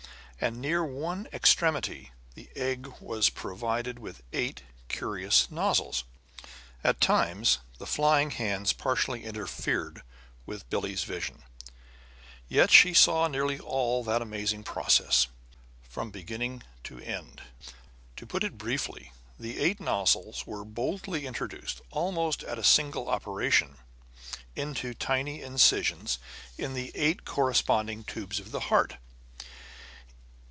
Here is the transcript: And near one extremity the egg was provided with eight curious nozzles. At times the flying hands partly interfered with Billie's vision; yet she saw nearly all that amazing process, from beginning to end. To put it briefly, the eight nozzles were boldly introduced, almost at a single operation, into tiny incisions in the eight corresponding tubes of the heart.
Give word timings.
And 0.43 0.59
near 0.59 0.83
one 0.83 1.27
extremity 1.31 2.13
the 2.33 2.49
egg 2.55 2.87
was 2.99 3.29
provided 3.29 3.99
with 3.99 4.23
eight 4.33 4.63
curious 4.87 5.51
nozzles. 5.51 6.03
At 6.83 6.99
times 6.99 7.59
the 7.77 7.85
flying 7.85 8.31
hands 8.31 8.73
partly 8.73 9.23
interfered 9.23 10.01
with 10.47 10.67
Billie's 10.67 11.03
vision; 11.03 11.43
yet 12.49 12.71
she 12.71 12.91
saw 12.91 13.27
nearly 13.27 13.59
all 13.59 14.03
that 14.03 14.23
amazing 14.23 14.63
process, 14.63 15.27
from 15.83 16.09
beginning 16.09 16.63
to 16.85 16.97
end. 16.99 17.43
To 18.15 18.25
put 18.25 18.43
it 18.43 18.57
briefly, 18.57 19.11
the 19.39 19.59
eight 19.59 19.79
nozzles 19.79 20.47
were 20.47 20.65
boldly 20.65 21.27
introduced, 21.27 21.81
almost 21.91 22.41
at 22.45 22.57
a 22.57 22.63
single 22.63 23.09
operation, 23.09 23.77
into 24.55 24.95
tiny 24.95 25.43
incisions 25.43 26.17
in 26.57 26.73
the 26.73 26.91
eight 26.95 27.25
corresponding 27.25 28.03
tubes 28.03 28.39
of 28.39 28.49
the 28.49 28.59
heart. 28.71 28.97